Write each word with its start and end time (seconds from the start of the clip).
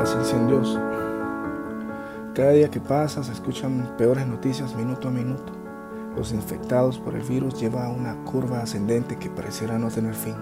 Dios. 0.00 0.78
Cada 2.34 2.52
día 2.52 2.70
que 2.70 2.80
pasa 2.80 3.22
se 3.22 3.32
escuchan 3.32 3.96
peores 3.98 4.26
noticias 4.26 4.74
minuto 4.74 5.08
a 5.08 5.10
minuto. 5.10 5.52
Los 6.16 6.32
infectados 6.32 6.98
por 6.98 7.14
el 7.14 7.22
virus 7.22 7.60
llevan 7.60 7.90
una 7.90 8.14
curva 8.24 8.62
ascendente 8.62 9.18
que 9.18 9.28
pareciera 9.28 9.78
no 9.78 9.88
tener 9.88 10.14
fin. 10.14 10.34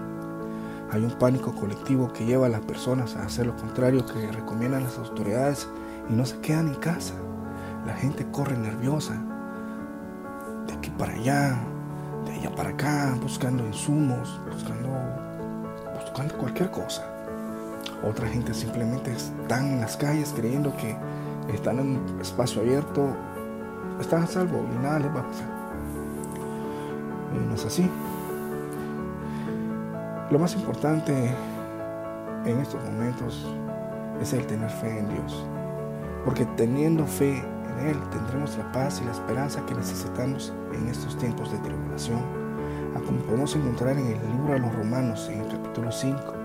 Hay 0.91 1.03
un 1.03 1.11
pánico 1.11 1.53
colectivo 1.53 2.13
que 2.13 2.25
lleva 2.25 2.45
a 2.45 2.49
las 2.49 2.61
personas 2.61 3.17
a 3.17 3.25
hacer 3.25 3.47
lo 3.47 3.55
contrario 3.57 4.05
que 4.05 4.31
recomiendan 4.31 4.85
las 4.85 4.97
autoridades 4.97 5.67
y 6.09 6.13
no 6.13 6.25
se 6.25 6.39
quedan 6.39 6.69
en 6.69 6.75
casa. 6.75 7.15
La 7.85 7.95
gente 7.95 8.25
corre 8.31 8.57
nerviosa 8.57 9.21
de 10.67 10.73
aquí 10.73 10.89
para 10.91 11.11
allá, 11.11 11.59
de 12.25 12.31
allá 12.31 12.55
para 12.55 12.69
acá, 12.69 13.17
buscando 13.21 13.67
insumos, 13.67 14.39
buscando, 14.49 14.89
buscando 16.01 16.37
cualquier 16.37 16.71
cosa. 16.71 17.18
Otra 18.03 18.27
gente 18.27 18.53
simplemente 18.53 19.11
están 19.11 19.73
en 19.73 19.81
las 19.81 19.97
calles 19.97 20.33
creyendo 20.35 20.75
que 20.77 20.95
están 21.53 21.79
en 21.79 21.97
un 21.97 22.21
espacio 22.21 22.61
abierto, 22.61 23.15
están 23.99 24.23
a 24.23 24.27
salvo 24.27 24.65
y 24.73 24.83
nada 24.83 24.99
les 24.99 25.13
va 25.13 25.19
a 25.19 25.27
pasar. 25.27 25.47
Y 27.35 27.47
no 27.47 27.55
es 27.55 27.65
así. 27.65 27.89
Lo 30.31 30.39
más 30.39 30.55
importante 30.55 31.33
en 32.45 32.59
estos 32.59 32.83
momentos 32.85 33.45
es 34.21 34.31
el 34.33 34.45
tener 34.47 34.69
fe 34.69 34.99
en 34.99 35.09
Dios. 35.09 35.45
Porque 36.23 36.45
teniendo 36.55 37.05
fe 37.05 37.37
en 37.39 37.87
Él 37.87 37.97
tendremos 38.11 38.57
la 38.57 38.71
paz 38.71 39.01
y 39.01 39.05
la 39.05 39.11
esperanza 39.11 39.65
que 39.65 39.73
necesitamos 39.73 40.53
en 40.73 40.87
estos 40.87 41.17
tiempos 41.17 41.51
de 41.51 41.57
tribulación. 41.59 42.19
A 42.95 42.99
como 42.99 43.19
podemos 43.19 43.55
encontrar 43.55 43.97
en 43.97 44.07
el 44.07 44.19
libro 44.31 44.53
de 44.53 44.59
los 44.59 44.73
Romanos, 44.75 45.29
en 45.31 45.41
el 45.41 45.47
capítulo 45.47 45.91
5, 45.91 46.38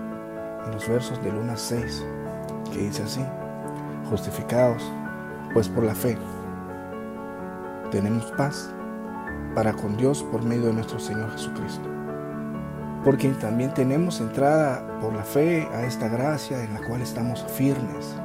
en 0.65 0.71
los 0.71 0.87
versos 0.87 1.21
del 1.23 1.35
1 1.35 1.51
a 1.51 1.57
6, 1.57 2.05
que 2.71 2.79
dice 2.79 3.03
así, 3.03 3.25
justificados 4.09 4.83
pues 5.53 5.69
por 5.69 5.83
la 5.83 5.95
fe 5.95 6.17
tenemos 7.91 8.25
paz 8.33 8.73
para 9.53 9.71
con 9.71 9.95
Dios 9.95 10.21
por 10.23 10.43
medio 10.43 10.65
de 10.65 10.73
nuestro 10.73 10.99
Señor 10.99 11.31
Jesucristo. 11.31 11.87
Porque 13.05 13.29
también 13.29 13.73
tenemos 13.73 14.19
entrada 14.19 14.99
por 14.99 15.13
la 15.13 15.23
fe 15.23 15.65
a 15.71 15.85
esta 15.85 16.09
gracia 16.09 16.61
en 16.61 16.73
la 16.73 16.81
cual 16.81 17.01
estamos 17.01 17.45
firmes 17.53 18.15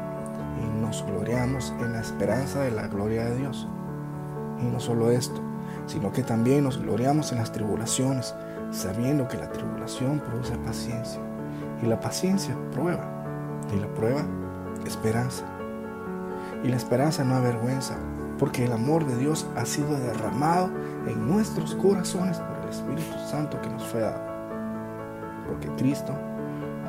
y 0.60 0.80
nos 0.80 1.04
gloriamos 1.04 1.72
en 1.78 1.92
la 1.92 2.00
esperanza 2.00 2.62
de 2.62 2.72
la 2.72 2.88
gloria 2.88 3.27
de 3.27 3.36
Dios. 3.36 3.69
Y 4.60 4.64
no 4.64 4.80
solo 4.80 5.12
esto, 5.12 5.41
sino 5.86 6.10
que 6.10 6.25
también 6.25 6.64
nos 6.64 6.78
gloriamos 6.78 7.30
en 7.30 7.38
las 7.38 7.52
tribulaciones, 7.52 8.34
sabiendo 8.72 9.28
que 9.28 9.36
la 9.36 9.52
tribulación 9.52 10.19
produce 10.19 10.56
paciencia 10.58 11.20
y 11.83 11.86
la 11.86 12.00
paciencia 12.00 12.56
prueba 12.73 13.05
y 13.75 13.78
la 13.78 13.89
prueba 13.95 14.23
esperanza. 14.86 15.45
Y 16.62 16.69
la 16.69 16.77
esperanza 16.77 17.25
no 17.25 17.37
avergüenza, 17.37 17.97
porque 18.39 18.64
el 18.64 18.72
amor 18.72 19.06
de 19.06 19.17
Dios 19.17 19.47
ha 19.56 19.64
sido 19.64 19.98
derramado 19.98 20.70
en 21.06 21.28
nuestros 21.28 21.75
corazones 21.77 22.39
por 22.39 22.64
el 22.64 22.69
Espíritu 22.69 23.19
Santo 23.31 23.61
que 23.61 23.70
nos 23.70 23.84
fue 23.87 24.00
dado. 24.00 24.20
Porque 25.47 25.69
Cristo, 25.77 26.12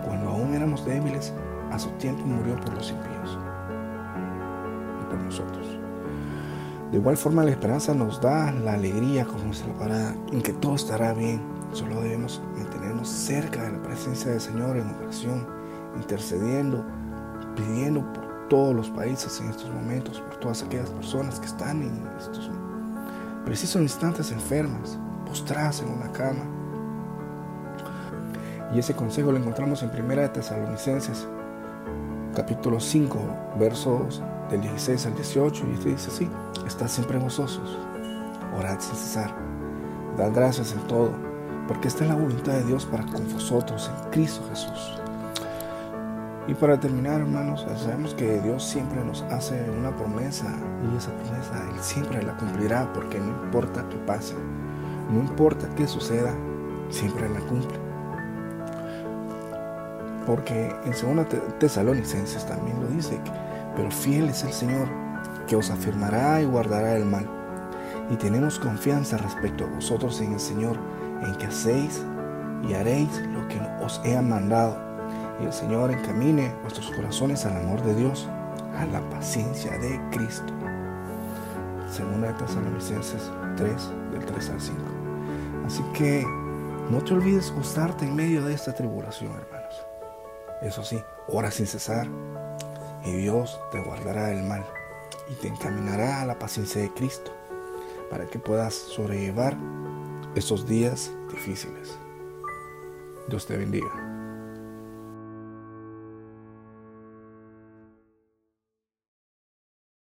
cuando 0.06 0.30
aún 0.30 0.54
éramos 0.54 0.86
débiles, 0.86 1.34
a 1.72 1.80
su 1.80 1.90
tiempo 1.92 2.24
murió 2.26 2.56
por 2.58 2.74
los 2.74 2.92
impíos 2.92 3.38
y 5.02 5.06
por 5.06 5.20
nosotros. 5.20 5.68
De 6.92 6.98
igual 6.98 7.16
forma 7.16 7.46
la 7.46 7.52
esperanza 7.52 7.94
nos 7.94 8.20
da 8.20 8.52
la 8.52 8.74
alegría, 8.74 9.26
como 9.26 9.46
dice 9.46 9.66
la 9.68 9.74
palabra, 9.74 10.16
en 10.32 10.42
que 10.42 10.52
todo 10.52 10.76
estará 10.76 11.14
bien. 11.14 11.42
Solo 11.74 12.02
debemos 12.02 12.42
mantenernos 12.58 13.08
cerca 13.08 13.64
de 13.64 13.72
la 13.72 13.82
presencia 13.82 14.32
del 14.32 14.42
Señor 14.42 14.78
en 14.78 14.90
oración, 15.02 15.48
intercediendo, 15.96 16.86
pidiendo 17.56 18.02
por 18.14 18.50
todos 18.50 18.76
los 18.76 18.90
países 18.90 19.40
en 19.40 19.50
estos 19.50 19.70
momentos, 19.70 20.20
por 20.20 20.36
todas 20.38 20.64
aquellas 20.64 20.90
personas 20.90 21.40
que 21.40 21.46
están 21.46 21.82
en 21.82 22.06
estos 22.20 22.52
precisos 23.46 23.82
instantes 23.82 24.32
enfermas, 24.32 24.98
postradas 25.26 25.82
en 25.82 25.90
una 25.90 26.12
cama. 26.12 26.44
Y 28.74 28.80
ese 28.80 28.94
consejo 28.94 29.32
lo 29.32 29.38
encontramos 29.38 29.84
en 29.84 29.90
Primera 29.90 30.24
de 30.24 30.30
Tesalonicenses, 30.30 31.28
capítulo 32.36 32.80
5, 32.80 33.20
versos 33.60 34.22
del 34.50 34.62
16 34.62 35.06
al 35.08 35.16
18, 35.16 35.66
y 35.66 35.86
dice 35.86 36.10
así, 36.10 36.30
estad 36.68 36.88
siempre 36.88 37.20
gozosos, 37.20 37.78
orad 38.58 38.80
sin 38.80 38.96
cesar, 38.96 39.34
dad 40.18 40.32
gracias 40.34 40.74
en 40.74 40.80
todo, 40.88 41.31
porque 41.72 41.88
esta 41.88 42.04
es 42.04 42.10
la 42.10 42.18
voluntad 42.18 42.52
de 42.52 42.66
Dios 42.66 42.86
para 42.86 43.06
con 43.06 43.32
vosotros 43.32 43.90
en 43.90 44.12
Cristo 44.12 44.42
Jesús. 44.50 45.00
Y 46.46 46.54
para 46.54 46.78
terminar, 46.78 47.22
hermanos, 47.22 47.66
sabemos 47.78 48.14
que 48.14 48.42
Dios 48.42 48.62
siempre 48.62 49.02
nos 49.06 49.22
hace 49.32 49.72
una 49.72 49.96
promesa 49.96 50.54
y 50.84 50.98
esa 50.98 51.12
promesa 51.14 51.64
Él 51.74 51.80
siempre 51.80 52.22
la 52.24 52.36
cumplirá 52.36 52.92
porque 52.92 53.20
no 53.20 53.30
importa 53.46 53.88
qué 53.90 53.96
pase, 54.00 54.36
no 55.14 55.22
importa 55.22 55.70
qué 55.78 55.88
suceda, 55.88 56.36
siempre 56.90 57.30
la 57.30 57.40
cumple. 57.40 57.80
Porque 60.26 60.76
en 60.84 60.92
2 61.16 61.58
Tesalonicenses 61.58 62.46
también 62.48 62.82
lo 62.82 62.88
dice, 62.88 63.18
pero 63.78 63.90
fiel 63.90 64.28
es 64.28 64.44
el 64.44 64.52
Señor 64.52 64.90
que 65.48 65.56
os 65.56 65.70
afirmará 65.70 66.42
y 66.42 66.46
guardará 66.48 66.98
el 66.98 67.06
mal. 67.06 67.41
Y 68.12 68.18
tenemos 68.18 68.60
confianza 68.60 69.18
respecto 69.18 69.64
a 69.64 69.68
vosotros 69.68 70.20
en 70.22 70.34
el 70.34 70.40
Señor, 70.40 70.78
en 71.24 71.34
que 71.36 71.46
hacéis 71.48 72.04
y 72.68 72.74
haréis 72.74 73.10
lo 73.34 73.48
que 73.48 73.60
os 73.84 74.02
he 74.04 74.22
mandado 74.22 74.92
y 75.42 75.46
el 75.46 75.54
Señor 75.54 75.92
encamine 75.92 76.54
vuestros 76.62 76.92
corazones 76.92 77.46
al 77.46 77.58
amor 77.58 77.82
de 77.84 77.96
Dios, 77.96 78.28
a 78.78 78.86
la 78.86 79.02
paciencia 79.10 79.78
de 79.78 80.00
Cristo. 80.12 80.54
Segunda 81.90 82.28
de 82.28 82.34
Tesalonicenses 82.36 83.32
3, 83.58 83.92
del 84.12 84.26
3 84.26 84.50
al 84.50 84.62
5. 84.62 84.80
Así 85.66 85.84
que 85.94 86.26
no 86.90 87.04
te 87.04 87.14
olvides 87.14 87.52
gustarte 87.52 88.06
en 88.06 88.16
medio 88.16 88.46
de 88.46 88.54
esta 88.54 88.74
tribulación, 88.74 89.32
hermanos. 89.32 89.86
Eso 90.62 90.84
sí, 90.84 91.02
ora 91.28 91.50
sin 91.50 91.66
cesar 91.66 92.08
y 93.04 93.12
Dios 93.14 93.60
te 93.72 93.82
guardará 93.82 94.28
del 94.28 94.44
mal 94.44 94.64
y 95.30 95.34
te 95.36 95.48
encaminará 95.48 96.22
a 96.22 96.26
la 96.26 96.38
paciencia 96.38 96.82
de 96.82 96.94
Cristo 96.94 97.32
para 98.12 98.28
que 98.28 98.38
puedas 98.38 98.76
sobrellevar 98.76 99.58
esos 100.36 100.68
días 100.68 101.12
difíciles. 101.32 101.98
Dios 103.30 103.46
te 103.48 103.56
bendiga. 103.56 104.11